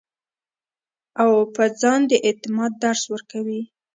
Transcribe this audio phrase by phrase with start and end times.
[1.21, 3.61] او پۀ ځان د اعتماد درس ورکوي-